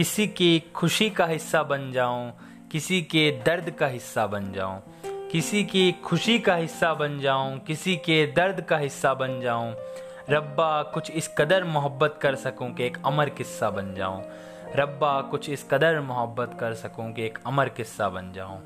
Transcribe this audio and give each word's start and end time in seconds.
किसी 0.00 0.26
की 0.26 0.62
खुशी 0.74 1.10
का 1.10 1.24
हिस्सा 1.26 1.62
बन 1.62 1.90
जाऊँ, 1.92 2.32
किसी 2.72 3.00
के 3.02 3.30
दर्द 3.46 3.70
का 3.70 3.86
हिस्सा 3.86 4.26
बन 4.26 4.52
जाऊँ, 4.52 4.80
किसी 5.32 5.64
की 5.64 5.92
खुशी 5.92 6.38
का 6.38 6.54
हिस्सा 6.54 6.94
बन 6.94 7.18
जाऊँ, 7.18 7.58
किसी 7.58 7.96
के 7.96 8.26
दर्द 8.26 8.60
का 8.60 8.76
हिस्सा 8.76 9.12
बन 9.14 9.40
जाऊँ, 9.40 9.74
रब्बा 10.30 10.82
कुछ 10.82 11.10
इस 11.10 11.28
कदर 11.38 11.64
मोहब्बत 11.64 12.18
कर 12.22 12.34
सकूँ 12.34 12.72
कि 12.74 12.84
एक 12.84 12.96
अमर 13.06 13.28
किस्सा 13.28 13.70
बन 13.70 13.94
जाऊँ, 13.94 14.22
रब्बा 14.76 15.20
कुछ 15.20 15.50
इस 15.50 15.66
कदर 15.70 16.00
मोहब्बत 16.00 16.56
कर 16.60 16.74
सकूँ 16.74 17.12
कि 17.12 17.26
एक 17.26 17.38
अमर 17.46 17.68
किस्सा 17.68 18.08
बन 18.08 18.32
जाऊँ। 18.32 18.58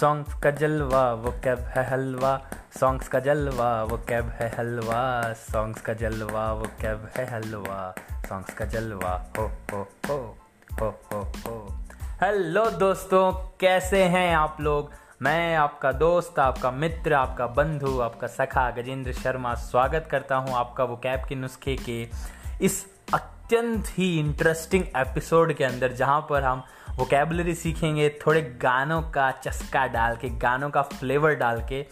सॉन्ग्स 0.00 0.34
का 0.34 0.50
जलवा, 0.50 1.12
वो 1.12 1.30
कैब 1.44 1.58
है 1.58 1.90
हलवा? 1.90 2.40
सॉन्ग्स 2.80 3.08
का 3.08 3.20
जलवा 3.20 3.82
वो 3.82 3.96
कैब 3.96 4.28
है 4.28 4.56
हलवा 4.58 5.32
सॉन्ग्स 5.32 5.80
का 5.80 5.92
जलवा 5.92 6.52
वो 6.52 6.64
कैब 6.80 7.10
है 7.16 7.30
हलवा 7.30 7.94
सॉन्ग्स 8.28 8.54
का 8.54 8.64
जलवा 8.64 9.26
हो 9.38 9.52
हो 9.72 9.88
हो 10.08 10.36
हो 10.80 11.00
हो 11.12 11.20
हो 11.20 11.82
हेलो 12.22 12.70
दोस्तों, 12.70 13.32
कैसे 13.60 14.04
हैं 14.04 14.36
आप 14.36 14.56
लोग? 14.60 14.90
मैं 15.22 15.56
आपका 15.56 15.92
दोस्त, 15.92 16.38
आपका 16.38 16.70
मित्र, 16.70 17.12
आपका 17.12 17.46
बंधु, 17.46 18.00
आपका 18.00 18.26
सखा 18.26 18.70
गजेंद्र 18.70 19.12
शर्मा 19.12 19.54
स्वागत 19.54 20.08
करता 20.10 20.36
हूँ 20.36 20.54
आपका 20.54 20.84
वो 20.84 20.96
कैब 20.96 21.24
के 21.28 21.34
नुस्खे 21.34 21.76
के 21.76 22.08
इस 22.60 22.86
अत्यंत 23.14 23.84
ही 23.86 24.20
इंटरेस्टिंग 24.20 24.84
एपिसोड 24.96 25.52
के 25.52 25.64
अंदर, 25.64 25.92
जहाँ 25.92 26.26
पर 26.30 26.44
हम 26.44 26.64
वोकेबलरी 26.96 27.54
सीखेंगे, 27.54 28.08
थोड़े 28.08 28.42
गानों 28.42 29.02
का 29.02 29.30
चस्का 29.30 29.86
डाल 29.86 30.16
के, 30.16 30.28
गानों 30.28 30.70
का 30.70 30.82
फ्लेवर 30.82 31.34
डाल 31.34 31.62
के। 31.68 31.86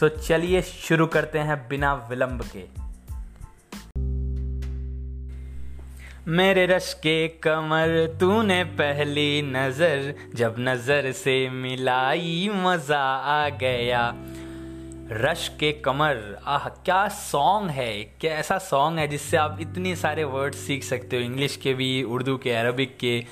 सो 0.00 0.08
चलिए 0.08 0.62
शुरू 0.62 1.06
करते 1.06 1.38
हैं 1.38 1.68
बिना 1.68 1.94
विलंब 1.94 2.42
के। 2.42 2.82
मेरे 6.30 6.66
रश 6.66 6.94
के 6.94 7.28
कमर, 7.28 8.16
तूने 8.20 8.64
पहली 8.64 9.42
नज़र, 9.42 10.14
जब 10.34 10.56
नज़र 10.58 11.12
से 11.12 11.50
मिलाई, 11.50 12.50
मज़ा 12.54 13.02
आ 13.16 13.48
गया। 13.48 14.14
रश 15.10 15.48
के 15.60 15.72
कमर, 15.72 16.38
आह, 16.46 16.68
क्या 16.68 17.08
सॉन्ग 17.08 17.70
है? 17.70 18.04
क्या 18.04 18.34
ऐसा 18.34 18.58
सॉन्ग 18.58 18.98
है 18.98 19.08
जिससे 19.08 19.36
आप 19.36 19.58
इतने 19.60 19.96
सारे 19.96 20.24
वर्ड 20.24 20.54
सीख 20.54 20.84
सकते 20.84 21.16
हो? 21.16 21.22
इंग्लिश 21.22 21.56
के 21.56 21.74
भी, 21.74 22.02
उर्दू 22.02 22.36
के 22.36 22.52
अरबिक 22.52 22.98
के 22.98 23.24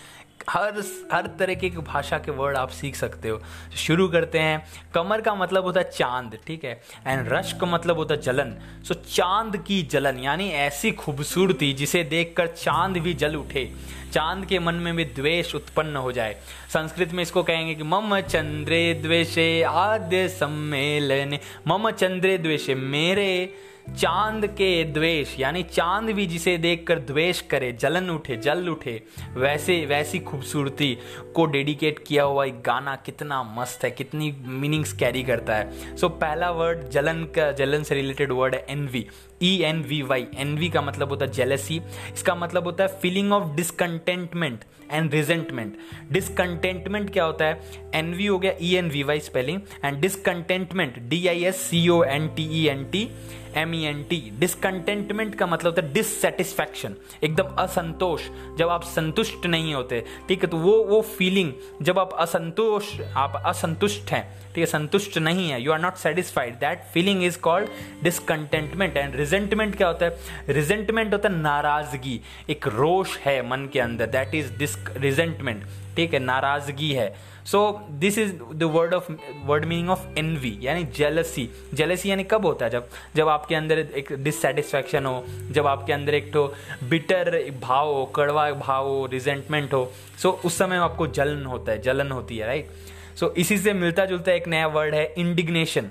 हर 0.51 0.83
हर 1.13 1.27
तरह 1.39 1.55
की 1.55 1.71
भाषा 1.71 2.19
के 2.19 2.31
वर्ड 2.31 2.57
आप 2.57 2.69
सीख 2.69 2.97
सकते 2.97 3.29
हो। 3.29 3.43
शुरू 3.77 4.09
करते 4.09 4.39
हैं, 4.39 4.67
कमर 4.95 5.21
का 5.21 5.35
मतलब 5.35 5.65
होता 5.65 5.81
है 5.81 5.91
चाँद, 5.91 6.39
ठीक 6.47 6.65
है? 6.65 6.83
एंड 7.07 7.29
रश 7.29 7.53
का 7.53 7.67
मतलब 7.67 7.97
होता 7.97 8.15
है 8.15 8.21
जलन। 8.21 8.55
सो 8.89 8.95
चाँद 8.95 9.57
की 9.57 9.83
जलन, 9.83 10.19
यानी 10.19 10.51
ऐसी 10.51 10.93
खूबसूरती 10.93 11.73
जिसे 11.73 12.05
देखकर 12.05 12.47
चाँद 12.47 12.97
भी 12.97 13.15
जल 13.15 13.37
उठे। 13.37 13.73
चाँद 14.13 14.47
के 14.47 14.59
मन 14.59 14.75
में 14.75 14.97
भी 14.97 15.05
द्वेष 15.05 15.55
उत्पन्न 15.55 15.97
हो 15.97 16.13
जाए। 16.13 16.37
संस्कृत 16.73 17.13
में 17.13 17.23
इसको 17.23 17.43
कहेंगे 17.43 17.75
कि 17.75 17.83
मम 17.83 18.21
चंद्रे 18.21 18.95
द्वेषे 18.95 19.63
आद्य 19.63 20.29
सम्मेलन। 20.29 21.39
मम 21.67 21.91
चंद्रे 21.91 22.39
द्वेषे 22.39 22.75
मेरे 22.75 23.55
चाँद 23.99 24.47
के 24.47 24.85
द्वेष 24.85 25.41
यानी 25.41 25.63
चाँद 25.63 26.11
भी 26.11 26.27
जिसे 26.27 26.57
देखकर 26.59 26.99
द्वेष 26.99 27.41
करे 27.41 27.73
जलन 27.73 28.11
उठे 28.11 28.37
जल 28.37 28.69
उठे 28.69 29.03
वैसे 29.35 29.87
वैसी 29.87 30.19
खूबसूरती 30.19 30.99
को 31.35 31.47
डेडिकेट 31.47 32.05
किया 32.07 32.23
हुआ 32.23 32.45
एक 32.45 32.61
गाना 32.63 32.97
कितना 32.97 33.43
मस्त 33.43 33.85
है 33.85 33.91
कितनी 33.91 34.33
मीनिंग्स 34.45 34.93
कैरी 34.93 35.23
करता 35.23 35.57
है। 35.57 35.97
सो 35.97 36.07
so, 36.07 36.13
पहला 36.13 36.51
वर्ड 36.51 36.89
जलन 36.89 37.25
का 37.25 37.53
जलन 37.53 37.83
से 37.83 37.95
रिलेटेड 37.95 38.33
वर्ड 38.33 38.55
है 38.55 38.67
envy 38.69 39.07
E 39.43 39.57
N 39.63 39.83
V 39.83 40.01
Y 40.03 40.27
N 40.37 40.57
V 40.59 40.69
का 40.69 40.83
मतलब 40.83 41.09
होता 41.09 41.25
है 41.25 41.33
जेलसी 41.33 41.81
इसका 42.15 42.35
मतलब 42.35 42.65
होता 42.65 42.85
है 42.85 42.99
feeling 43.03 43.33
of 43.33 43.55
discontentment 43.57 44.65
and 44.93 45.15
resentment 45.15 45.77
discontentment 46.13 47.13
क्या 47.13 47.25
होता 47.25 47.45
है? 47.45 47.61
एन 47.95 48.15
वी 48.15 48.27
हो 48.27 48.39
गया 48.39 48.53
E 48.63 48.75
N 48.77 48.89
V 48.91 49.03
Y 49.03 49.21
spelling 49.21 49.61
and 49.85 50.01
discontentment 50.01 50.99
D 51.09 51.27
I 51.27 51.45
S 51.45 51.61
C 51.61 51.89
O 51.89 52.03
N 52.05 52.29
T 52.37 52.49
E 52.63 52.67
N 52.69 52.85
T 52.93 53.09
M 53.57 53.75
E 53.75 53.83
N 53.85 54.03
T 54.11 54.19
discontentment 54.39 55.35
का 55.35 55.47
मतलब 55.47 55.67
होता 55.67 55.83
है 55.83 55.93
डिससेटिस्फैक्शन 55.93 56.95
एकदम 57.25 57.55
असंतोष. 57.59 58.23
जब 58.59 58.69
आप 58.69 58.83
संतुष्ट 58.85 59.47
नहीं 59.47 59.73
होते, 59.75 60.03
ठीक 60.29 60.43
है 60.45 60.51
तो 60.51 60.57
वो 60.57 60.77
वो 60.85 61.01
फीलिंग 61.17 61.53
जब 61.83 61.99
आप 61.99 62.13
असंतोष, 62.19 63.01
आप 63.01 63.43
असंतुष्ट 63.47 64.11
हैं, 64.13 64.23
ठीक 64.55 64.59
है, 64.59 64.67
संतुष्ट 64.67 65.19
नहीं 65.19 65.49
है 65.51 65.63
you 65.63 65.73
are 65.73 65.81
not 65.81 65.95
satisfied 65.97 66.55
that 66.61 66.83
feeling 66.95 67.25
is 67.25 67.39
called 67.39 67.69
discontentment 68.03 68.97
and 68.97 69.17
resentment 69.31 69.77
क्या 69.77 69.87
होता 69.87 70.07
है? 70.07 70.19
रिजेंटमेंट 70.49 71.13
होता 71.13 71.29
है 71.29 71.35
नाराज़गी। 71.35 72.21
एक 72.51 72.67
रोष 72.67 73.17
है 73.19 73.49
मन 73.49 73.69
के 73.73 73.81
अंदर। 73.81 74.07
दैट 74.07 74.35
इज़ 74.35 74.57
डिस 74.59 74.75
रिजेंटमेंट 74.97 75.63
ठीक 75.97 76.15
है? 76.15 76.21
नाराज़गी 76.21 76.93
है। 76.93 77.15
So 77.47 77.61
this 77.91 78.19
is 78.19 78.33
the 78.55 78.63
word 78.63 78.95
of 78.95 79.13
word 79.45 79.65
meaning 79.65 79.91
of 79.91 80.19
envy 80.19 80.59
यानी 80.63 80.85
जेलसी 80.85 81.49
जेलसी 81.75 82.11
यानी 82.11 82.25
कब 82.25 82.47
होता 82.47 82.65
है? 82.65 82.71
जब 82.71 82.89
जब 83.17 83.29
आपके 83.29 83.55
अंदर 83.55 83.79
एक 83.79 84.13
डिससेटिस्फैक्शन 84.13 85.07
हो 85.07 85.25
जब 85.51 85.67
आपके 85.67 85.93
अंदर 85.93 86.15
एक 86.15 86.33
तो 86.33 86.55
बिटर 86.85 87.31
भाव 87.63 87.89
हो 87.89 88.05
कड़वा 88.07 88.51
भाव 88.51 88.89
हो 88.89 89.07
रिजेंटमेंट 89.07 89.73
हो। 89.73 89.93
सो 90.19 90.29
so, 90.29 90.35
उस 90.35 90.59
समय 90.59 90.77
आपको 90.77 91.07
जलन 91.07 91.47
होता 91.47 91.73
है 91.73 91.83
जलन 91.83 92.11
होती 92.11 92.39
है 92.39 92.47
राइट 92.47 92.67
right? 92.67 93.19
सो 93.21 93.27
so, 93.27 93.33
इसी 93.37 93.59
से 93.59 93.73
मिलता 93.73 94.05
जुलता 94.05 94.33
एक 94.33 94.49
नया 94.49 94.67
वर्ड 94.67 94.95
है 94.95 95.15
indignation 95.19 95.91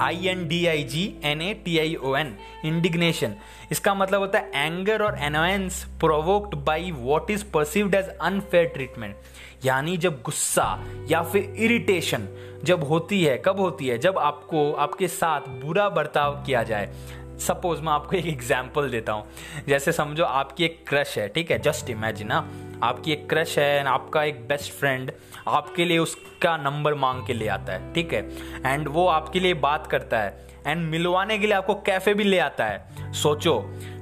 I 0.00 0.26
N 0.26 0.48
D 0.48 0.66
I 0.66 0.84
G 0.84 1.16
N 1.24 1.40
A 1.40 1.54
T 1.54 1.78
I 1.78 1.94
O 1.94 2.16
N 2.16 2.36
indignation 2.64 3.34
इसका 3.70 3.94
मतलब 3.94 4.20
होता 4.20 4.38
है 4.38 4.50
एंगर 4.54 5.02
और 5.02 5.18
annoyance 5.18 5.84
provoked 6.00 6.54
by 6.54 6.90
what 6.90 7.30
is 7.30 7.44
perceived 7.44 7.94
as 7.94 8.08
unfair 8.08 8.64
treatment 8.64 9.16
यानी 9.64 9.96
जब 9.96 10.22
गुस्सा 10.22 10.84
या 11.10 11.22
फिर 11.22 11.42
इरिटेशन 11.42 12.28
जब 12.64 12.84
होती 12.84 13.24
है, 13.24 13.42
कब 13.44 13.60
होती 13.60 13.86
है? 13.86 13.98
जब 13.98 14.18
आपको, 14.18 14.72
आपके 14.72 15.08
साथ 15.08 15.40
बुरा 15.40 15.88
बर्ताव 15.88 16.42
किया 16.46 16.62
जाए। 16.62 16.94
सपोज़ 17.38 17.80
मैं 17.82 17.92
आपको 17.92 18.16
एक 18.16 18.26
एग्ज़ाम्पल 18.26 18.88
देता 18.90 19.12
हूँ। 19.12 19.24
जैसे 19.68 19.92
समझो 19.92 20.24
आपकी 20.24 20.64
एक 20.64 20.84
क्रश 20.88 21.16
है, 21.18 21.28
ठीक 21.28 21.50
है? 21.50 21.58
जस्ट 21.58 21.90
इमेजिन 21.90 22.26
ना 22.28 22.46
आपकी 22.82 23.12
एक 23.12 23.28
क्रश 23.30 23.58
है 23.58 23.78
एंड 23.78 23.88
आपका 23.88 24.22
एक 24.24 24.46
बेस्ट 24.48 24.72
फ्रेंड 24.72 25.12
आपके 25.48 25.84
लिए 25.84 25.98
उसका 25.98 26.56
नंबर 26.56 26.94
मांग 26.94 27.24
के 27.26 27.32
ले 27.32 27.48
आता 27.48 27.72
है, 27.72 27.92
ठीक 27.94 28.12
है? 28.12 28.22
एंड 28.66 28.88
वो 28.88 29.06
आपके 29.08 29.40
लिए 29.40 29.54
बात 29.56 29.86
करता 29.86 30.20
है 30.20 30.46
एंड 30.66 30.84
मिलवाने 30.84 31.38
के 31.38 31.46
लिए 31.46 31.54
आपको 31.54 31.74
कैफ़े 31.76 32.14
भी 32.14 32.24
ले 32.24 32.38
आता 32.38 32.64
है। 32.64 33.12
सोचो, 33.12 33.60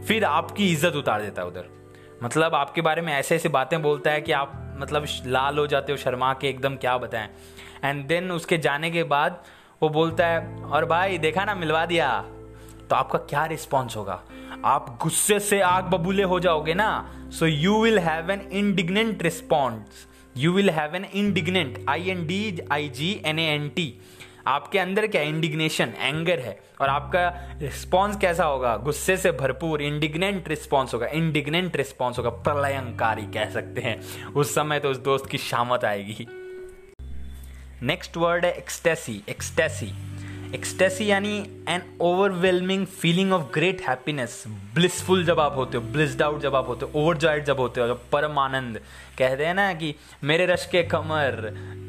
फिर 0.09 0.25
आपकी 0.25 0.71
इज़्ज़त 0.73 0.97
उतार 0.97 1.23
देता 1.23 1.43
है 1.43 1.49
उधर। 1.49 1.69
मतलब 2.23 2.55
आपके 2.55 2.81
बारे 2.81 3.03
में 3.03 3.13
ऐसे 3.13 3.35
ऐसे 3.37 3.49
बातें 3.49 3.81
बोलता 3.83 4.11
है 4.11 4.21
कि 4.21 4.33
आप 4.33 4.61
मतलब 4.79 5.07
लाल 5.27 5.59
हो 5.59 5.67
जाते 5.67 5.93
हो, 5.93 5.99
शर्मा 5.99 6.33
के 6.35 6.49
एकदम 6.49 6.77
क्या 6.77 6.97
बताएँ। 6.99 7.29
एंड 7.85 8.07
देन 8.07 8.31
उसके 8.33 8.59
जाने 8.59 8.91
के 8.91 9.03
बाद 9.05 9.43
वो 9.83 9.89
बोलता 9.89 10.27
है, 10.27 10.63
और 10.63 10.85
भाई, 10.85 11.19
देखा 11.19 11.45
ना, 11.45 11.55
मिलवा 11.55 11.85
दिया। 11.87 12.25
तो 12.91 12.97
आपका 12.97 13.19
क्या 13.19 13.45
रिस्पॉन्स 13.47 13.97
होगा? 13.97 14.23
आप 14.65 14.99
गुस्से 15.03 15.39
से 15.41 15.61
आग 15.61 15.85
बबूले 15.85 16.23
हो 16.23 16.41
जाओगे 16.41 16.75
ना? 16.75 16.89
So 17.33 17.47
you 17.47 17.83
will 17.83 17.99
have 17.99 18.31
an 18.31 18.41
indignant 18.53 19.23
response 19.23 20.07
you 20.37 20.53
will 20.53 20.71
have 20.71 20.95
an 20.97 21.05
indignant 21.05 21.85
I 21.89 22.09
N 22.09 22.27
D 22.27 22.61
I 22.73 22.89
G 22.89 23.11
N 23.27 23.39
A 23.39 23.43
N 23.43 23.69
T 23.69 23.93
आपके 24.47 24.79
अंदर 24.79 25.07
क्या 25.07 25.23
इंडिग्नेशन 25.23 25.93
एंगर 25.99 26.39
है। 26.39 26.59
और 26.81 26.89
आपका 26.89 27.29
रिस्पॉन्स 27.61 28.17
कैसा 28.17 28.45
होगा? 28.45 28.77
गुस्से 28.77 29.17
से 29.17 29.33
भरपूर 29.33 29.83
इंडिग्नेंट 29.83 30.49
रिस्पॉन्स 30.49 30.95
होगा। 30.95 31.07
इंडिग्नेंट 31.07 31.77
रिस्पॉन्स 31.77 32.19
होगा। 32.19 32.31
प्रलयंकारी 32.31 33.27
कह 33.27 33.51
सकते 33.51 33.81
हैं। 33.81 34.25
उस 34.25 34.55
समय 34.55 34.81
तो 34.81 34.91
उस 34.91 34.97
दोस्त 34.97 35.27
की 35.27 35.39
शामत 35.39 35.85
आएगी। 35.85 36.27
नेक्स्ट 37.83 38.17
वर्ड 38.17 38.45
है 38.45 38.53
एक्सटेसी 38.53 39.23
एक्सटेसी 39.29 39.93
एक्सटेसी 40.55 41.07
यानी 41.07 41.37
an 41.69 41.83
overwhelming 42.01 42.85
feeling 42.87 43.33
of 43.33 43.43
great 43.55 43.81
happiness 43.89 44.43
blissful 44.75 45.25
जब 45.25 45.41
आप 45.41 45.57
होते 45.57 45.77
हो 45.77 45.83
ब्लिस्ड 45.93 46.23
आउट 46.23 46.41
जब 46.41 46.55
आप 46.55 46.69
होते 46.69 46.87
हो 46.87 47.01
ओवरजॉयड 47.01 47.45
जब 47.45 47.61
होते 47.61 47.81
हो 47.81 47.87
जब 47.87 48.01
परम 48.13 48.39
आनंद 48.39 48.79
कहते 49.19 49.47
हैं 49.47 49.55
ना 49.55 49.73
कि 49.73 49.95
मेरे 50.25 50.47
रश 50.47 50.67
के 50.67 50.83
कमर 50.83 51.35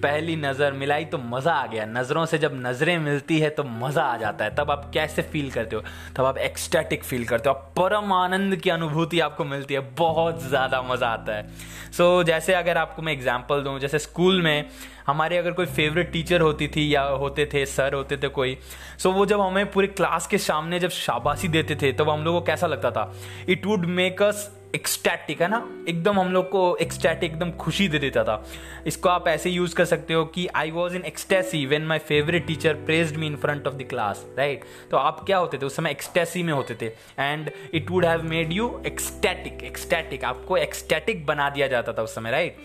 पहली 0.03 0.35
नज़र 0.35 0.71
मिलाई 0.71 1.05
तो 1.05 1.17
मज़ा 1.17 1.53
आ 1.53 1.65
गया। 1.67 1.85
नज़रों 1.85 2.25
से 2.25 2.37
जब 2.37 2.51
नज़रें 2.55 2.97
मिलती 2.99 3.39
है 3.39 3.49
तो 3.49 3.63
मज़ा 3.63 4.03
आ 4.03 4.17
जाता 4.17 4.45
है। 4.45 4.55
तब 4.55 4.71
आप 4.71 4.89
कैसे 4.93 5.21
फील 5.21 5.49
करते 5.51 5.75
हो? 5.75 5.81
तब 6.15 6.25
आप 6.25 6.37
एक्सटैटिक 6.37 7.03
फील 7.03 7.25
करते 7.25 7.49
हो। 7.49 7.55
आप 7.55 7.71
परम 7.77 8.13
आनंद 8.13 8.55
की 8.55 8.69
अनुभूति 8.69 9.19
आपको 9.19 9.45
मिलती 9.45 9.73
है। 9.73 9.79
बहुत 9.95 10.43
ज़्यादा 10.43 10.81
मज़ा 10.81 11.07
आता 11.07 11.35
है। 11.35 11.47
सो 11.91 12.19
so, 12.19 12.27
जैसे 12.27 12.53
अगर 12.53 12.77
आपको 12.77 13.01
मैं 13.01 13.13
एग्ज़ाम्पल 13.13 13.63
दूँ 13.63 13.79
जैसे 13.79 13.99
स्कूल 13.99 14.41
में 14.41 14.69
हमारे 15.07 15.37
अगर 15.37 15.51
कोई 15.51 15.65
फेवरेट 15.65 16.11
टीचर 16.11 16.41
होती 16.41 16.67
थी 16.67 16.95
या 16.95 17.01
होते 17.01 17.45
थे 17.53 17.65
सर 17.65 17.93
होते 17.93 18.17
थे 18.17 18.27
कोई 18.27 18.57
सो 18.99 19.11
वो 19.11 19.25
जब 19.25 19.41
हमें 19.41 19.71
पूरे 19.71 19.87
क्लास 19.87 20.27
के 20.27 20.37
सामने 20.37 20.79
जब 20.79 20.89
शाबाशी 20.89 21.47
देते 21.47 21.75
थे, 21.75 21.91
तब 21.93 22.09
हम 22.09 22.23
लोग 22.23 22.35
को 22.35 22.41
कैसा 22.41 22.67
लगता 22.67 22.91
था? 22.91 23.13
It 23.49 23.65
would 23.65 23.85
make 23.85 24.21
us 24.21 24.51
ecstatic 24.75 25.41
है 25.41 25.47
ना? 25.47 25.85
एकदम 25.89 26.19
हम 26.19 26.31
लोग 26.31 26.49
को 26.49 26.75
एक्सटैटिक 26.75 27.31
एकदम 27.31 27.51
खुशी 27.51 27.87
दे 27.87 27.99
देता 27.99 28.23
था। 28.23 28.43
इसको 28.87 29.09
आप 29.09 29.27
ऐसे 29.27 29.49
यूज़ 29.49 29.75
कर 29.75 29.85
सकते 29.85 30.13
हो 30.13 30.25
कि 30.25 30.47
I 30.55 30.71
was 30.71 30.95
in 30.95 31.03
ecstasy 31.03 31.65
when 31.65 31.85
my 31.85 31.97
favourite 31.97 32.47
teacher 32.47 32.73
praised 32.73 33.17
me 33.17 33.27
in 33.27 33.35
front 33.35 33.67
of 33.67 33.73
the 33.73 33.83
class 33.83 34.25
right 34.37 34.63
तो 34.91 34.97
आप 34.97 35.23
क्या 35.25 35.37
होते 35.37 35.57
थे? 35.57 35.65
उस 35.65 35.75
समय 35.75 35.91
एक्सटेसी 35.91 36.43
में 36.43 36.53
होते 36.53 36.75
थे। 36.81 36.85
And 37.19 37.51
it 37.73 37.91
would 37.91 38.05
have 38.05 38.23
made 38.23 38.51
you 38.51 38.81
ecstatic 38.87 39.63
ecstatic 39.63 40.25
आपको 40.25 40.57
एक्सटैटिक 40.57 41.25
बना 41.25 41.49
दिया 41.49 41.67
जाता 41.67 41.93
था 41.93 42.01
उस 42.01 42.15
समय 42.15 42.31
राइट 42.31 42.57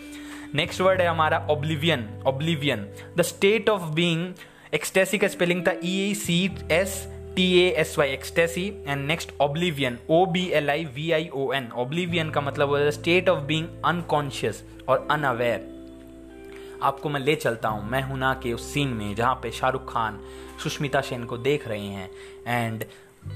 नेक्स्ट 0.55 0.81
वर्ड 0.81 1.00
है 1.00 1.06
हमारा 1.06 1.47
oblivion 1.50 2.23
oblivion 2.26 2.91
the 3.17 3.23
state 3.23 3.69
of 3.69 3.82
being 3.82 4.35
ecstasy 4.75 5.19
का 5.19 5.29
स्पेलिंग 5.29 5.67
था 5.67 5.73
E 5.85 6.14
C 6.14 6.50
S 6.70 7.08
T 7.37 7.61
A 7.61 7.69
S 7.69 7.99
Y 7.99 8.11
ecstasy 8.11 8.85
and 8.88 9.06
next 9.06 9.31
oblivion 9.41 9.99
O 10.11 10.26
B 10.26 10.49
L 10.49 10.70
I 10.70 10.85
V 10.85 11.12
I 11.12 11.29
O 11.35 11.52
N 11.52 11.70
oblivion 11.73 12.31
का 12.31 12.41
मतलब 12.41 12.69
होता 12.69 12.85
है 12.85 12.91
state 12.91 13.29
of 13.29 13.38
being 13.38 13.69
unconscious 13.85 14.64
और 14.88 15.08
unaware 15.11 15.81
आपको 16.82 17.08
मैं 17.08 17.20
ले 17.20 17.35
चलता 17.35 17.69
हूँ, 17.69 17.91
मैं 17.91 18.03
हूँ 18.03 18.19
ना 18.19 18.41
के 18.43 18.53
उस 18.53 18.75
सीन 18.75 18.88
में 18.88 19.14
जहाँ 19.14 19.35
पे 19.35 19.50
शाहरुख 19.50 19.93
खान, 19.93 20.20
सुष्मिता 20.62 21.00
सेन 21.00 21.25
को 21.25 21.38
देख 21.38 21.69
रहे 21.69 21.87
हैं। 21.87 22.11
एंड 22.46 22.85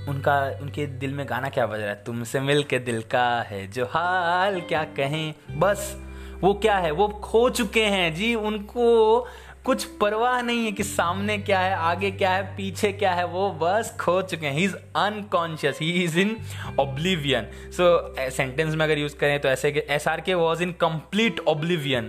उनका, 0.08 0.58
उनके 0.62 0.86
दिल 0.86 1.12
में 1.12 1.26
गाना 1.28 1.48
क्या 1.48 1.66
बज 1.66 1.80
रहा 1.80 1.88
है? 1.88 2.04
तुमसे 2.04 2.40
मिल 2.40 2.62
के 2.62 2.78
दिल 2.78 3.02
का 3.02 3.42
है, 3.42 3.66
जो 3.66 3.84
हाल 3.84 4.60
क्या 4.60 4.84
कहें? 4.84 5.34
बस। 5.50 6.03
वो 6.44 6.54
क्या 6.54 6.76
है? 6.78 6.90
वो 6.90 7.08
खो 7.08 7.48
चुके 7.50 7.84
हैं। 7.84 8.14
जी, 8.14 8.34
उनको 8.34 9.20
कुछ 9.64 9.84
परवाह 9.84 10.40
नहीं 10.42 10.64
है 10.64 10.72
कि 10.72 10.82
सामने 10.82 11.38
क्या 11.38 11.60
है, 11.60 11.74
आगे 11.74 12.10
क्या 12.10 12.30
है, 12.30 12.42
पीछे 12.56 12.92
क्या 12.92 13.12
है। 13.12 13.26
वो 13.26 13.50
बस 13.50 13.96
खो 14.00 14.22
चुके 14.22 14.46
हैं। 14.46 14.54
He 14.54 14.64
is 14.64 14.76
unconscious 14.96 15.78
he 15.82 16.04
is 16.04 16.18
in 16.18 16.36
oblivion 16.80 17.46
so 17.72 18.14
sentence 18.30 18.74
में 18.74 18.84
अगर 18.84 18.98
यूज़ 18.98 19.16
करें 19.16 19.40
तो 19.40 19.48
ऐसे 19.48 19.86
S 19.90 20.08
R 20.08 20.20
K 20.20 20.34
was 20.34 20.62
in 20.62 20.72
complete 20.72 21.40
oblivion 21.48 22.04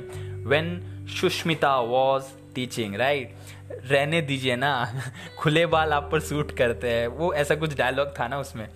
when 0.48 0.68
Sushmita 1.22 1.80
was 1.80 2.24
teaching 2.56 2.96
right 2.96 3.36
रहने 3.72 4.22
दीजिए 4.22 4.56
ना। 4.56 4.94
खुले 5.40 5.66
बाल 5.66 5.94
आप 5.94 6.10
पर 6.12 6.20
सूट 6.20 6.52
करते 6.52 6.90
हैं। 6.90 7.08
वो 7.08 7.34
ऐसा 7.34 7.56
कुछ 7.56 7.78
डायलॉग 7.78 8.20
था 8.20 8.28
ना 8.28 8.40
उसमें। 8.40 8.68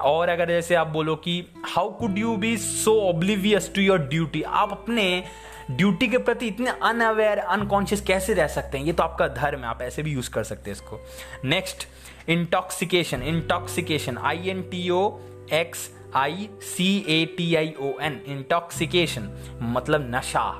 और 0.00 0.28
अगर 0.28 0.48
जैसे 0.48 0.74
आप 0.74 0.86
बोलो 0.86 1.14
कि 1.16 1.42
how 1.66 1.90
could 1.90 2.18
you 2.18 2.36
be 2.36 2.56
so 2.56 3.00
oblivious 3.00 3.70
to 3.74 3.82
your 3.82 3.98
duty 3.98 4.42
आप 4.42 4.72
अपने 4.72 5.22
ड्यूटी 5.70 6.08
के 6.08 6.18
प्रति 6.18 6.46
इतने 6.46 6.70
अनअवेयर 6.82 7.38
अनकॉन्शियस 7.38 8.00
कैसे 8.00 8.34
रह 8.34 8.46
सकते 8.46 8.78
हैं? 8.78 8.84
ये 8.84 8.92
तो 8.92 9.02
आपका 9.02 9.28
धर्म 9.28 9.60
है, 9.60 9.66
आप 9.66 9.82
ऐसे 9.82 10.02
भी 10.02 10.12
यूज़ 10.12 10.30
कर 10.30 10.44
सकते 10.44 10.70
हैं 10.70 10.76
इसको। 10.76 11.00
Next 11.44 11.86
intoxication 12.28 13.22
intoxication 13.22 14.18
I 14.18 14.48
N 14.48 14.62
T 14.62 14.88
O 14.90 15.18
X 15.52 15.90
I 16.16 16.48
C 16.62 17.04
A 17.08 17.24
T 17.36 17.54
I 17.54 17.74
O 17.80 17.92
N 18.00 18.20
intoxication 18.26 19.30
मतलब 19.62 20.14
नशा, 20.14 20.50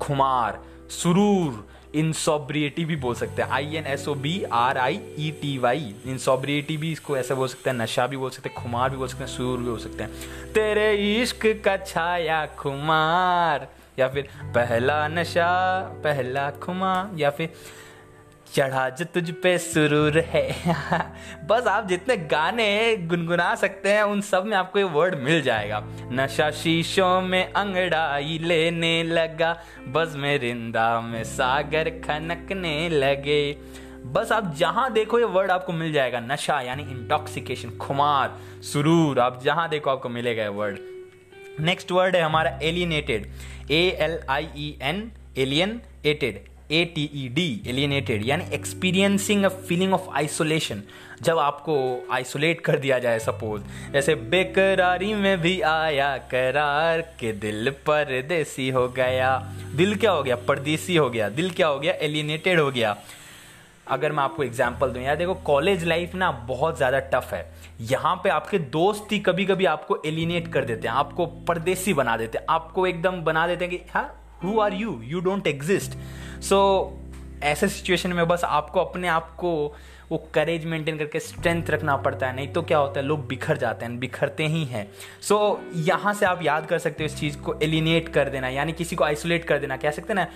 खुमार, 0.00 0.62
सुरूर 0.90 1.66
इनसोब्रिएटी 1.94 2.84
भी 2.84 2.96
बोल 2.96 3.14
सकते 3.14 3.42
हैं। 3.42 3.50
I 3.50 3.76
N 3.76 3.86
S 3.86 4.08
O 4.08 4.14
B 4.14 4.42
R 4.52 4.78
I 4.78 5.00
E 5.18 5.30
T 5.42 5.56
Y 5.58 5.94
insobriety 6.06 6.76
भी 6.76 6.92
इसको 6.92 7.16
ऐसा 7.16 7.34
बोल 7.34 7.48
सकते 7.48 7.70
हैं, 7.70 7.76
नशा 7.76 8.06
भी 8.06 8.16
बोल 8.16 8.30
सकते 8.30 8.48
हैं, 8.48 8.62
खुमार 8.62 8.90
भी 8.90 8.96
बोल 8.96 9.08
सकते 9.08 9.24
हैं, 9.24 9.30
सूर 9.30 9.58
भी 9.58 9.64
बोल 9.64 9.78
सकते 9.78 10.04
हैं। 10.04 10.52
तेरे 10.52 10.92
इश्क 11.22 11.46
का 11.64 11.76
छाया 11.76 12.44
खुमार, 12.58 13.68
या 13.98 14.08
फिर 14.08 14.28
पहला 14.44 15.06
नशा, 15.08 15.80
पहला 16.04 16.50
खुमार, 16.50 17.18
या 17.18 17.30
फिर 17.30 17.48
चढ़ा 18.54 18.88
जो 18.88 19.04
तुझ 19.04 19.30
पे 19.30 19.58
सुरूर 19.58 20.18
है। 20.18 20.48
बस 21.46 21.66
आप 21.66 21.86
जितने 21.88 22.16
गाने 22.16 22.96
गुनगुना 22.96 23.54
सकते 23.54 23.88
हैं, 23.88 24.02
उन 24.02 24.20
सब 24.20 24.46
में 24.46 24.56
आपको 24.56 24.78
ये 24.78 24.84
वर्ड 24.84 25.14
मिल 25.14 25.42
जाएगा। 25.42 25.82
नशा 26.12 26.50
शीशों 26.50 27.20
में 27.20 27.52
अंगड़ाई 27.52 28.38
लेने 28.42 29.02
लगा, 29.02 29.52
बस 29.88 30.14
में 30.16 30.38
रिंदा 30.38 31.00
में 31.00 31.24
सागर 31.24 31.90
खनकने 31.90 32.88
लगे। 32.88 33.56
बस 34.06 34.32
आप 34.32 34.54
जहाँ 34.56 34.92
देखो 34.92 35.18
ये 35.18 35.24
वर्ड 35.24 35.50
आपको 35.50 35.72
मिल 35.72 35.92
जाएगा, 35.92 36.20
नशा 36.20 36.60
यानी 36.60 36.82
इंटॉक्सिकेशन 36.82 37.70
खुमार, 37.70 38.38
सुरूर। 38.62 39.20
आप 39.20 39.42
जहाँ 39.42 39.68
देखो 39.68 39.90
आपको 39.90 40.08
मिलेगा 40.08 40.42
ये 40.42 40.48
वर्ड 40.48 40.78
नेक्स्ट 41.60 41.92
वर्ड 41.92 42.16
है 42.16 42.22
हमारा 42.22 42.58
alienated 42.62 43.30
A 43.70 43.80
L 44.00 44.20
I 44.30 44.48
E 44.56 44.78
N 44.82 45.10
alienated 46.06 46.47
A 46.70 46.84
T 46.94 47.02
E 47.14 47.28
D 47.28 47.62
alienated 47.66 48.26
यानी 48.26 48.44
experiencing 48.54 49.44
a 49.44 49.48
feeling 49.48 49.92
of 49.94 50.08
isolation 50.16 50.82
जब 51.22 51.38
आपको 51.38 51.76
आइसोलेट 52.12 52.60
कर 52.60 52.78
दिया 52.78 52.98
जाए 52.98 53.18
सपोज़ 53.18 53.62
जैसे 53.92 54.14
बेकरारी 54.14 55.12
में 55.14 55.40
भी 55.40 55.60
आया, 55.60 56.16
करार 56.30 57.00
के 57.20 57.32
दिल 57.34 57.70
परदेसी 57.86 58.68
हो 58.70 58.88
गया। 58.88 59.36
दिल 59.74 59.96
क्या 59.96 60.10
हो 60.10 60.22
गया? 60.22 60.36
परदेसी 60.38 60.96
हो 60.96 61.08
गया। 61.10 61.28
दिल 61.30 61.50
क्या 61.50 61.68
हो 61.68 61.78
गया? 61.78 61.92
एलियनेटेड 61.92 62.60
हो 62.60 62.70
गया। 62.70 62.96
अगर 63.86 64.12
मैं 64.12 64.22
आपको 64.22 64.42
एग्ज़ाम्पल 64.42 64.90
दूँ, 64.90 65.02
यार 65.02 65.16
देखो 65.16 65.34
कॉलेज 65.34 65.84
लाइफ 65.84 66.14
ना 66.14 66.30
बहुत 66.48 66.76
ज़्यादा 66.76 66.98
टफ 67.12 67.32
है। 67.32 67.44
यहाँ 67.80 68.14
पे 68.24 68.30
आपके 68.30 68.58
दोस्त 68.58 69.12
ही 69.12 69.18
कभी 69.18 69.44
कभी 69.46 69.64
आपको 69.66 70.02
एलिनेट 70.06 70.52
कर 70.52 70.64
देते 70.64 70.88
हैं, 70.88 70.94
आपको 70.94 71.26
परदेसी 71.26 71.94
बना 71.94 72.16
देते 72.16 72.38
हैं, 72.38 72.44
आपको 72.50 72.86
एकदम 72.86 73.22
बना 73.24 73.46
देते 73.46 73.64
हैं 73.64 73.74
कि 73.74 73.90
हाँ 73.90 74.08
who 74.44 74.58
are 74.60 74.74
you 74.74 75.00
you 75.04 75.20
don't 75.20 75.46
exist 75.46 75.96
so 76.40 76.98
ऐसे 77.42 77.68
सिचुएशन 77.68 78.12
में 78.12 78.28
बस 78.28 78.44
आपको 78.44 78.80
अपने 78.80 79.08
आप 79.08 79.34
को 79.36 79.74
वो 80.10 80.18
करेज 80.34 80.64
मेंटेन 80.64 80.98
करके 80.98 81.20
स्ट्रेंथ 81.20 81.70
रखना 81.70 81.96
पड़ता 81.96 82.26
है। 82.26 82.36
नहीं 82.36 82.48
तो 82.48 82.62
क्या 82.62 82.78
होता 82.78 83.00
है 83.00 83.06
लोग 83.06 83.26
बिखर 83.28 83.56
जाते 83.56 83.84
हैं 83.84 83.98
बिखरते 83.98 84.46
ही 84.46 84.64
हैं। 84.64 84.86
सो 85.22 85.60
so, 85.64 85.88
यहाँ 85.88 86.14
से 86.14 86.26
आप 86.26 86.42
याद 86.42 86.66
कर 86.66 86.78
सकते 86.78 87.04
हो 87.04 87.06
इस 87.06 87.18
चीज़ 87.20 87.38
को 87.38 87.54
एलिनेट 87.62 88.08
कर 88.08 88.28
देना 88.28 88.48
यानी 88.48 88.72
किसी 88.72 88.96
को 88.96 89.04
आइसोलेट 89.04 89.44
कर 89.44 89.58
देना। 89.58 89.76
कह 89.76 89.90
सकते 89.90 90.12
हैं 90.12 90.20
ना 90.20 90.26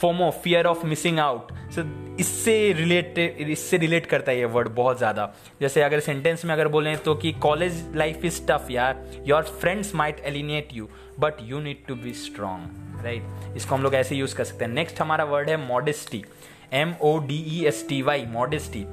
FOMO 0.00 0.30
fear 0.44 0.66
of 0.66 0.86
missing 0.86 1.18
out 1.18 1.52
so 1.74 1.82
इससे 2.20 2.72
रिलेटेड 2.72 3.48
इससे 3.50 3.76
रिलेट 3.78 4.06
करता 4.06 4.32
है 4.32 4.38
ये 4.38 4.44
वर्ड 4.46 4.68
बहुत 4.74 4.98
ज़्यादा। 4.98 5.32
जैसे 5.60 5.82
अगर 5.82 6.00
सेंटेंस 6.00 6.44
में 6.44 6.52
अगर 6.54 6.68
बोलें 6.68 6.96
तो 6.98 7.14
कि 7.14 7.32
कॉलेज 7.42 7.84
लाइफ 7.96 8.24
इज़ 8.24 8.40
टफ 8.48 8.66
यार। 8.70 9.04
Your 9.26 9.42
friends 9.60 9.94
might 9.94 10.20
alienate 10.26 10.68
you 10.72 10.88
but 11.20 11.34
you 11.42 11.60
need 11.60 11.84
to 11.88 11.94
be 11.94 12.12
strong 12.16 13.04
right 13.04 13.56
इसको 13.56 13.74
हम 13.74 13.82
लोग 13.82 13.94
ऐसे 13.94 14.16
यूज़ 14.16 14.36
कर 14.36 14.44
सकते 14.44 14.64
हैं। 14.64 14.72
नेक्स्ट 14.72 15.00
हमारा 15.00 15.24
वर्ड 15.24 15.50
है 15.50 15.56
modesty 15.66 16.24
M 16.72 16.94
O 17.02 17.18
D 17.18 17.42
E 17.50 17.64
S 17.66 17.84
T 17.88 18.02
Y 18.02 18.24
modesty 18.30 18.86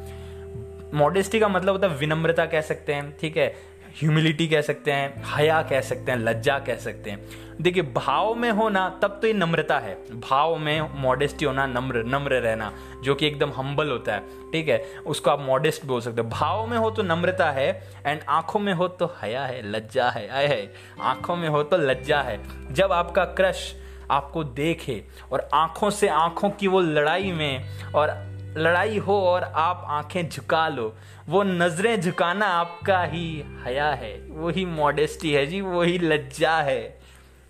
modesty 0.94 1.40
का 1.40 1.48
मतलब 1.48 1.74
होता 1.74 1.88
है 1.88 1.96
विनम्रता 1.98 2.46
कह 2.46 2.62
सकते 2.62 2.94
हैं, 2.94 3.12
ठीक 3.22 3.38
है? 3.38 3.48
ह्यूमिलिटी 3.96 4.48
कह 4.48 4.62
सकते 4.62 4.92
हैं, 4.92 5.24
हया 5.26 5.62
कह 5.62 5.82
सकते 5.82 6.12
हैं, 6.12 6.20
लज्जा 6.20 6.60
कह 6.60 6.76
सकते 6.76 7.10
हैं। 7.10 7.48
देखिए, 7.62 7.84
भाव 7.84 8.36
में 8.36 8.52
होना, 8.52 9.00
तब 9.02 9.20
तो 9.22 9.28
ये 9.28 9.34
नम्रता 9.34 9.80
है। 9.80 10.20
भाव 10.20 10.56
में 10.56 11.02
मॉडेस्टी 11.02 11.46
होना, 11.46 11.66
नम्र 11.66 12.04
नम्र 12.04 12.34
रहना, 12.34 12.72
जो 13.04 13.16
कि 13.16 13.28
एकदम 13.28 13.52
हम्बल 13.52 13.90
होता 13.90 14.14
है। 14.14 14.52
ठीक 14.52 14.70
है? 14.70 14.84
उसको 15.06 15.30
आप 15.30 15.42
मॉडेस्ट 15.42 15.86
बोल 15.86 16.02
सकते 16.02 16.22
हो। 16.22 16.28
भाव 16.28 16.68
में 16.68 16.78
हो 16.78 16.92
तो 16.92 17.04
नम्रता 17.04 17.52
है 17.52 17.90
एंड 18.06 18.22
आँखों 18.30 18.60
में 18.60 18.74
हो 18.74 18.88
तो 18.88 19.14
हया 19.22 19.46
है, 19.46 19.72
लज्जा 19.72 20.10
है, 20.10 20.30
आय 20.30 20.46
है 20.46 20.74
आँखों 21.02 21.36
में 21.36 21.50
हो 21.50 21.64
तो 21.64 21.78
लज्जा 21.78 22.22
है। 22.22 22.40
जब 22.74 22.92
आपका 22.92 23.26
क्रश 23.26 23.76
आपको 24.12 24.44
देखे, 24.44 25.04
और 25.32 25.50
आँखों 25.54 25.90
से 25.90 26.08
आँखों 26.08 26.50
की 26.50 26.68
वो 26.68 26.82
लड़ाई 26.82 27.32
में, 27.32 27.66
और 27.96 28.37
लड़ाई 28.58 28.98
हो 28.98 29.20
और 29.22 29.44
आप 29.44 29.84
आँखें 29.88 30.30
झुका 30.30 30.68
लो, 30.68 30.94
वो 31.30 31.44
नज़रें 31.44 32.02
झुकाना 32.02 32.46
आपका 32.46 33.04
ही 33.04 33.44
हया 33.66 33.90
है, 33.92 34.14
वही 34.30 34.66
मॉडेस्टी 34.66 35.34
है 35.34 35.46
जी, 35.46 35.62
वही 35.62 35.98
लज्जा 35.98 36.56
है। 36.62 37.00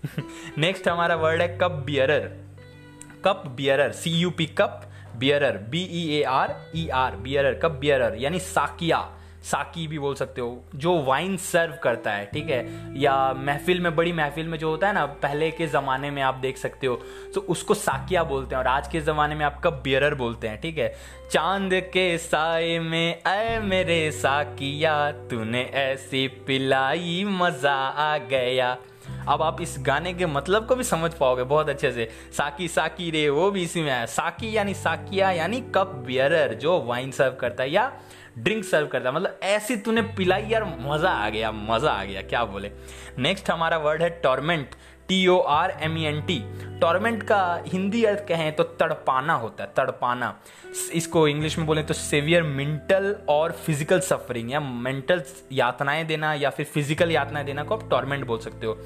नेक्स्ट 0.58 0.88
हमारा 0.88 1.14
वर्ड 1.14 1.42
है 1.42 1.48
cup 1.58 1.82
bearer 1.86 2.30
cup 3.24 3.42
bearer 3.56 3.92
C 3.92 4.10
U 4.10 4.30
P 4.30 4.46
cup 4.58 4.82
bearer 5.16 5.56
B 5.70 5.82
E 5.82 6.02
A 6.18 6.22
R 6.22 6.54
E 6.76 6.88
R 6.94 7.16
bearer 7.16 7.54
cup 7.54 7.70
bearer 7.70 8.16
यानी 8.18 8.38
साकिया। 8.38 8.98
साकी 9.50 9.86
भी 9.86 9.98
बोल 9.98 10.14
सकते 10.14 10.40
हो, 10.40 10.64
जो 10.74 10.96
वाइन 11.02 11.36
सर्व 11.36 11.74
करता 11.82 12.12
है, 12.12 12.24
ठीक 12.26 12.50
है? 12.50 12.92
या 13.00 13.32
महफिल 13.34 13.80
में, 13.80 13.94
बड़ी 13.96 14.12
महफिल 14.12 14.46
में 14.46 14.58
जो 14.58 14.70
होता 14.70 14.86
है 14.86 14.92
ना, 14.92 15.04
पहले 15.06 15.50
के 15.50 15.66
ज़माने 15.66 16.10
में 16.10 16.22
आप 16.22 16.34
देख 16.34 16.56
सकते 16.56 16.86
हो 16.86 16.96
तो 17.34 17.40
उसको 17.40 17.74
साकिया 17.74 18.24
बोलते 18.24 18.54
हैं, 18.54 18.62
और 18.62 18.68
आज 18.68 18.88
के 18.88 19.00
ज़माने 19.00 19.34
में 19.34 19.44
आप 19.46 19.60
कब 19.64 19.80
बियरर 19.84 20.14
बोलते 20.14 20.48
हैं, 20.48 20.60
ठीक 20.60 20.78
है? 20.78 20.94
चाँद 21.30 21.74
के 21.92 22.18
साय 22.18 22.78
में 22.78 23.22
अय 23.22 23.58
मेरे 23.60 24.10
साकिया, 24.12 25.10
तूने 25.30 25.62
ऐसी 25.74 26.26
पिलाई, 26.46 27.24
मज़ा 27.28 27.74
आ 27.74 28.16
गया। 28.18 28.76
अब 29.28 29.42
आप 29.42 29.60
इस 29.60 29.74
गाने 29.78 30.12
के 30.14 30.26
मतलब 30.26 30.66
को 30.66 30.74
भी 30.76 30.84
समझ 30.84 31.12
पाओगे 31.14 31.42
बहुत 31.42 31.68
अच्छे 31.68 31.90
से। 31.92 32.08
साकी 32.32 32.68
साकी 32.68 33.10
रे, 33.10 33.28
वो 33.28 33.50
भी 33.50 33.62
इसी 33.62 33.82
में 33.82 33.90
है। 33.92 34.06
साकी 34.06 34.56
यानी 34.56 34.74
साकिया, 34.74 35.30
यानी 35.30 35.60
कप 35.74 35.94
बियरर 36.06 36.54
जो 36.54 36.80
वाइन 36.82 37.10
सर्व 37.10 37.32
करता 37.32 37.62
है, 37.62 37.70
या 37.70 37.92
ड्रिंक 38.38 38.64
सर्व 38.64 38.86
करता। 38.86 39.12
मतलब 39.12 39.40
ऐसी 39.44 39.76
तूने 39.76 40.02
पिलाई 40.16 40.46
यार, 40.48 40.64
मज़ा 40.80 41.10
आ 41.10 41.28
गया, 41.30 41.52
मज़ा 41.52 41.90
आ 41.90 42.04
गया, 42.04 42.22
क्या 42.24 42.44
बोले। 42.44 42.70
नेक्स्ट 43.18 43.50
हमारा 43.50 43.78
वर्ड 43.78 44.02
है 44.02 44.08
torment 44.22 44.74
T 45.08 45.26
O 45.26 45.38
R 45.40 45.70
M 45.82 45.96
E 45.98 46.02
N 46.04 46.20
T 46.22 46.38
torment 46.80 47.22
का 47.22 47.40
हिंदी 47.66 48.02
अर्थ 48.04 48.26
कहें 48.28 48.54
तो 48.56 48.62
तड़पाना 48.62 49.34
होता 49.34 49.64
है, 49.64 49.70
तड़पाना। 49.76 50.34
इसको 50.94 51.26
इंग्लिश 51.28 51.56
में 51.58 51.66
बोले 51.66 51.82
तो 51.82 51.94
सेवियर 51.94 52.42
मेंटल 52.42 53.14
और 53.28 53.52
फ़िज़िकल 53.66 54.00
सफरिंग 54.00 54.50
या 54.52 54.60
मेंटल 54.60 55.22
यातनाएँ 55.52 56.04
देना 56.06 56.32
या 56.34 56.50
फिर 56.50 56.66
फ़िज़िकल 56.66 57.12
यातनाएँ 57.12 57.46
देना 57.46 57.62
को 57.62 57.76
आप 57.76 57.88
टॉर्मेंट 57.90 58.26
बोल 58.26 58.38
सकते 58.38 58.66
हो। 58.66 58.78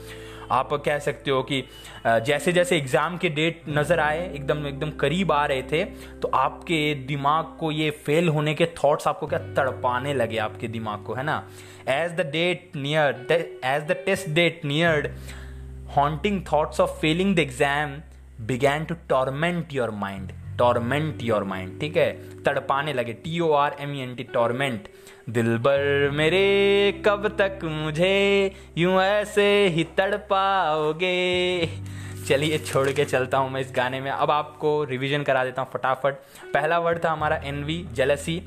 आप 0.50 0.72
कह 0.74 0.98
सकते 0.98 1.30
हो 1.30 1.42
कि 1.42 1.62
जैसे 2.06 2.52
जैसे 2.52 2.76
एग्ज़ाम 2.76 3.16
के 3.18 3.28
डेट 3.30 3.62
नज़र 3.68 4.00
आए, 4.00 4.24
एकदम 4.34 4.66
एकदम 4.66 4.90
करीब 5.00 5.32
आ 5.32 5.44
रहे 5.46 5.62
थे 5.62 5.84
तो 6.22 6.28
आपके 6.34 6.94
दिमाग 7.06 7.56
को 7.60 7.70
ये 7.72 7.90
फेल 8.06 8.28
होने 8.28 8.54
के 8.54 8.66
थॉट्स 8.84 9.08
आपको 9.08 9.26
क्या 9.26 9.38
तड़पाने 9.54 10.14
लगे 10.14 10.38
आपके 10.38 10.68
दिमाग 10.68 11.04
को, 11.04 11.14
है 11.14 11.24
ना? 11.24 11.42
As 11.88 12.12
the 12.12 12.28
date 12.32 12.76
near 12.76 13.26
as 13.64 13.82
the 13.82 14.02
test 14.06 14.28
date 14.30 14.64
neared 14.64 15.08
haunting 15.96 16.44
thoughts 16.44 16.80
of 16.80 17.00
failing 17.00 17.34
the 17.36 17.38
exam 17.38 17.96
began 18.46 18.84
to 18.84 18.94
torment 19.08 19.72
your 19.72 19.90
mind. 20.04 20.32
Torment 20.58 21.22
your 21.22 21.44
mind 21.44 21.80
ठीक 21.80 21.96
है? 21.96 22.10
तड़पाने 22.42 22.92
लगे 22.92 23.12
T 23.12 23.40
O 23.40 23.52
R 23.52 23.76
M 23.80 23.94
N 23.96 24.14
T 24.14 24.24
torment 24.24 24.88
दिल 25.30 25.56
बर 25.58 26.10
मेरे, 26.10 27.02
कब 27.06 27.28
तक 27.40 27.58
मुझे 27.64 28.52
यूँ 28.78 29.00
ऐसे 29.02 29.66
ही 29.66 29.84
तड़पाओगे? 29.84 31.12
चलिए, 32.28 32.58
छोड़ 32.58 32.88
के 32.90 33.04
चलता 33.04 33.38
हूँ 33.38 33.50
मैं 33.50 33.60
इस 33.60 33.72
गाने 33.76 34.00
में। 34.00 34.10
अब 34.10 34.30
आपको 34.30 34.84
रिवीजन 34.84 35.22
करा 35.22 35.44
देता 35.44 35.62
हूँ 35.62 35.70
फटाफट। 35.72 36.14
पहला 36.54 36.78
वर्ड 36.78 37.04
था 37.04 37.10
हमारा 37.10 37.36
envy 37.44 37.86
jealousy 37.92 38.42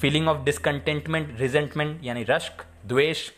feeling 0.00 0.28
of 0.28 0.44
discontentment 0.44 1.40
resentment 1.40 2.00
यानी 2.04 2.24
रश्क, 2.30 2.64
द्वेष। 2.86 3.30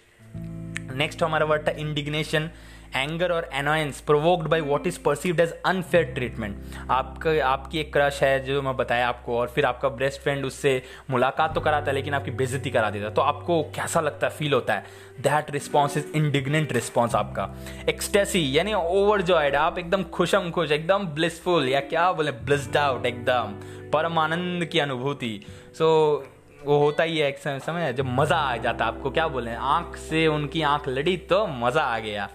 नेक्स्ट 0.97 1.23
हमारा 1.23 1.47
वर्ड 1.47 1.67
था 1.69 1.73
इंडिग्नेशन 1.73 2.51
एंगर 2.97 3.33
और 3.33 3.49
annoyance 3.53 4.01
provoked 4.01 4.49
by 4.49 4.61
what 4.61 4.87
is 4.87 4.99
perceived 5.03 5.41
as 5.41 5.53
unfair 5.67 6.05
treatment 6.05 6.91
आपका 6.91 7.31
आपकी 7.47 7.79
एक 7.79 7.93
क्रश 7.93 8.23
है 8.23 8.39
जो 8.45 8.63
मैं 8.63 8.77
बताया 8.77 9.09
आपको 9.09 9.39
और 9.39 9.49
फिर 9.49 9.65
आपका 9.65 9.89
बेस्ट 9.89 10.21
फ्रेंड 10.21 10.45
उससे 10.45 10.83
मुलाकात 11.11 11.55
तो 11.55 11.61
कराता 11.61 11.91
है 11.91 11.95
लेकिन 11.95 12.15
आपकी 12.15 12.31
बेजती 12.33 12.71
करा 12.71 12.91
देता 12.91 13.07
है। 13.07 13.15
तो 13.15 13.23
आपको 13.23 13.63
कैसा 13.77 14.01
लगता 14.01 14.27
है 14.27 14.33
फील 14.33 14.53
होता 14.53 14.75
है? 14.75 14.85
That 15.21 15.51
response 15.51 15.97
is 15.97 16.07
indignant 16.17 16.73
response 16.73 17.15
आपका। 17.15 17.49
एक्सटेसी 17.89 18.45
यानी 18.59 18.75
ओवर 18.75 19.23
जॉयड 19.23 19.57
आप 19.57 19.79
एकदम 19.79 20.03
खुशम 20.11 20.51
खुश 20.51 20.71
एकदम 20.71 21.07
ब्लिसफुल 21.15 21.69
या 21.69 21.81
क्या 21.87 22.11
बोले 22.13 22.33
ब्लिस्ड 22.43 22.77
आउट 22.77 23.07
एकदम। 23.07 23.55
परम 23.93 24.19
आनंद 24.19 24.65
की 24.65 24.79
अनुभूति। 24.79 25.41
सो 25.79 25.85
so, 26.19 26.67
वो 26.67 26.79
होता 26.79 27.03
ही 27.03 27.19
है 27.19 27.29
एक 27.29 27.39
समय 27.39 27.93
जब 27.93 28.07
मज़ा 28.11 28.37
आ 28.37 28.57
जाता 28.57 28.85
है 28.85 28.91
आपको 28.91 29.11
क्या 29.11 29.27
बोले 29.29 29.51
आँख 29.51 29.97
से 29.99 30.27
उनकी 30.27 30.63
आँख 30.63 30.89
लड़ी 30.89 31.17
तो 31.31 31.47
मज़ा 31.47 31.83
आ 31.83 31.99
गया। 31.99 32.29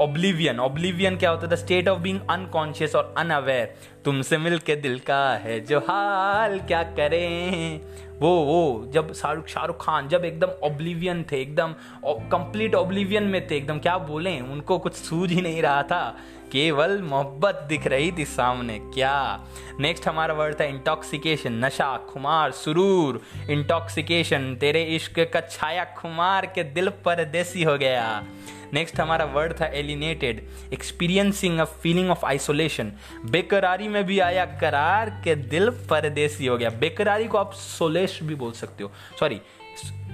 ओब्लिवियन 0.00 0.60
ऑब्लिवियन 0.60 1.16
क्या 1.16 1.30
होता 1.30 1.46
है? 1.46 1.52
The 1.52 1.54
state 1.54 1.88
of 1.88 1.98
being 1.98 2.20
unconscious 2.30 2.94
और 2.94 3.14
अनअवेयर 3.18 3.74
तुमसे 4.08 4.36
मिल 4.38 4.58
के 4.58 4.74
दिल 4.76 4.98
का 4.98 5.36
है 5.36 5.60
जो 5.60 5.78
हाल, 5.78 6.58
क्या 6.58 6.82
करें? 6.82 7.80
वो 8.20 8.30
वो, 8.44 8.86
जब 8.92 9.12
शाहरुख 9.14 9.46
शाहरुख 9.46 9.84
खान 9.84 10.08
जब 10.08 10.24
एकदम 10.24 10.48
ओब्लिवियन 10.66 11.24
थे, 11.32 11.40
एकदम 11.42 11.74
कंप्लीट 12.04 12.74
ओब्लिवियन 12.74 13.22
में 13.22 13.46
थे, 13.50 13.56
एकदम 13.56 13.78
क्या 13.78 13.98
बोले? 13.98 14.40
उनको 14.40 14.78
कुछ 14.78 14.94
सूझ 14.94 15.30
ही 15.32 15.40
नहीं 15.40 15.62
रहा 15.62 15.82
था। 15.82 16.16
केवल 16.52 17.02
मोहब्बत 17.02 17.64
दिख 17.68 17.86
रही 17.86 18.12
थी 18.18 18.24
सामने, 18.24 18.78
क्या? 18.94 19.44
नेक्स्ट 19.80 20.08
हमारा 20.08 20.34
वर्ड 20.34 20.60
था 20.60 20.64
इंटॉक्सिकेशन 20.64 21.64
नशा, 21.64 21.96
खुमार, 21.96 22.50
सुरूर। 22.52 23.20
इंटॉक्सिकेशन 23.50 24.54
तेरे 24.56 24.82
इश्क 24.96 25.18
का 25.34 25.40
छाया 25.40 25.84
खुमार 25.98 26.46
के 26.46 26.62
दिल 26.62 26.88
पर 27.04 27.24
देसी 27.24 27.62
हो 27.62 27.78
गया। 27.78 28.24
नेक्स्ट 28.72 29.00
हमारा 29.00 29.24
वर्ड 29.24 29.52
था 29.60 29.66
alienated 29.66 30.42
experiencing 30.72 31.58
a 31.58 31.64
feeling 31.64 32.10
of 32.10 32.26
isolation 32.26 32.92
बेकरारी 33.24 33.88
में 33.88 33.97
भी 34.02 34.18
आया 34.20 34.44
करार 34.60 35.10
के 35.24 35.34
दिल 35.34 35.70
परदेसी 35.90 36.46
हो 36.46 36.56
गया। 36.58 36.70
बेकरारी 36.70 37.26
को 37.26 37.38
आप 37.38 37.52
सोलेश 37.52 38.18
भी 38.22 38.34
बोल 38.34 38.52
सकते 38.52 38.84
हो। 38.84 38.90
सॉरी 39.20 39.40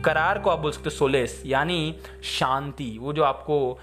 करार 0.04 0.38
को 0.38 0.50
आप 0.50 0.58
बोल 0.58 0.72
सकते 0.72 0.84
हो 0.84 0.90
सोलेस 0.90 1.42
यानी 1.46 1.94
शांति। 2.24 2.96
वो 3.00 3.12
जो 3.12 3.22
आपको 3.24 3.78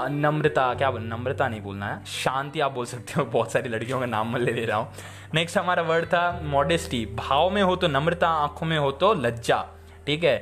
नम्रता, 0.00 0.72
क्या 0.74 0.90
बोल, 0.90 1.02
नम्रता 1.02 1.48
नहीं 1.48 1.60
बोलना 1.60 1.86
है, 1.86 2.04
शांति 2.04 2.60
आप 2.60 2.72
बोल 2.72 2.86
सकते 2.86 3.12
हो। 3.12 3.24
बहुत 3.24 3.52
सारी 3.52 3.68
लड़कियों 3.68 4.00
का 4.00 4.06
नाम 4.06 4.32
मैं 4.32 4.40
ले 4.40 4.52
ले 4.52 4.64
रहा 4.64 4.78
हूँ। 4.78 4.92
नेक्स्ट 5.34 5.58
हमारा 5.58 5.82
वर्ड 5.82 6.06
था 6.06 6.40
मॉडेस्टी 6.44 7.04
भाव 7.06 7.50
में 7.50 7.62
हो 7.62 7.76
तो 7.76 7.88
नम्रता, 7.88 8.28
आँखों 8.28 8.66
में 8.66 8.78
हो 8.78 8.90
तो 8.92 9.12
लज्जा। 9.14 9.64
ठीक 10.06 10.24
है? 10.24 10.36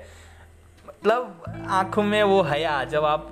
मतलब 0.88 1.66
आँखों 1.68 2.02
में 2.02 2.22
वो 2.22 2.42
हया, 2.42 2.82
जब 2.84 3.04
आप 3.04 3.30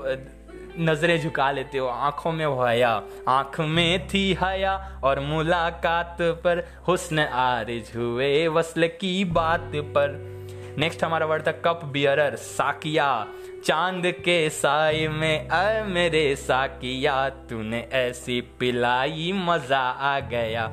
नज़रें 0.81 1.21
झुका 1.21 1.51
लेते 1.51 1.79
हो, 1.79 1.87
आँखों 1.87 2.33
में 2.33 2.47
वो 2.47 2.65
हया, 2.65 3.03
आँख 3.29 3.61
में 3.61 4.09
थी 4.09 4.39
हया, 4.43 5.01
और 5.05 5.21
मुलाकात 5.21 6.17
पर 6.21 6.69
हुस्न 6.89 7.19
आरिज 7.19 7.93
हुए, 7.97 8.49
वसल 8.49 8.87
की 8.87 9.25
बात 9.25 9.73
पर। 9.77 10.41
नेक्स्ट 10.79 11.05
हमारा 11.05 11.27
वर्ड 11.27 11.47
था 11.47 11.53
कप 11.53 11.81
बियरर 11.85 12.37
साकिया। 12.37 13.27
चाँद 13.65 14.03
के 14.07 14.51
साय 14.51 15.09
में, 15.09 15.49
अ 15.49 15.85
मेरे 15.85 16.37
साकिया, 16.37 17.29
तूने 17.29 17.89
ऐसी 17.93 18.41
पिलाई, 18.41 19.33
मज़ा 19.35 19.81
आ 19.81 20.21
गया। 20.21 20.71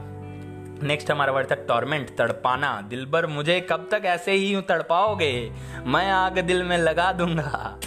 नेक्स्ट 0.84 1.12
हमारा 1.12 1.32
वर्ड 1.32 1.52
था 1.52 1.56
टॉर्मेंट 1.56 2.18
तड़पाना। 2.18 2.82
दिल 2.82 3.06
भर 3.06 3.28
मुझे 3.28 3.60
कब 3.62 3.88
तक 3.92 4.02
ऐसे 4.06 4.32
ही 4.32 4.62
तड़पाओगे? 4.62 5.52
मैं 5.86 6.12
आग 6.12 6.40
दिल 6.40 6.64
में 6.64 6.78
लगा 6.78 7.12
दूँगा। 7.12 7.80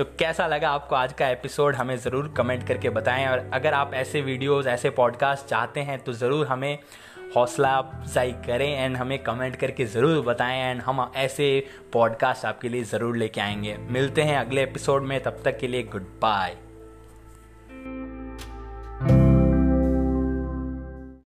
तो 0.00 0.04
कैसा 0.18 0.46
लगा 0.46 0.68
आपको 0.70 0.94
आज 0.96 1.12
का 1.12 1.28
एपिसोड? 1.28 1.74
हमें 1.74 1.96
ज़रूर 1.96 2.28
कमेंट 2.36 2.66
करके 2.68 2.90
बताएँ 2.90 3.26
और 3.26 3.50
अगर 3.54 3.74
आप 3.74 3.94
ऐसे 3.94 4.20
वीडियोस, 4.20 4.66
ऐसे 4.66 4.90
पॉडकास्ट 4.90 5.46
चाहते 5.46 5.80
हैं 5.80 5.98
तो 5.98 6.12
ज़रूर 6.12 6.46
हमें 6.46 6.78
हौसला 7.36 7.74
अफजाई 7.78 8.32
करें 8.32 8.78
एंड 8.78 8.96
हमें 8.96 9.18
कमेंट 9.18 9.56
करके 9.56 9.84
ज़रूर 9.86 10.24
बताएँ 10.24 10.60
एंड 10.60 10.80
हम 10.82 11.12
ऐसे 11.16 11.66
पॉडकास्ट 11.92 12.44
आपके 12.44 12.68
लिए 12.68 12.84
ज़रूर 12.84 13.16
लेके 13.16 13.40
आएँगे। 13.40 13.76
मिलते 13.90 14.22
हैं 14.22 14.38
अगले 14.38 14.62
एपिसोड 14.62 15.02
में, 15.02 15.22
तब 15.22 15.42
तक 15.44 15.58
के 15.58 15.68
लिए 15.68 15.82
गुड 15.82 16.06
बाय 16.22 16.56